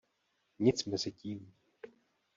[0.59, 1.53] Nic mezi tím.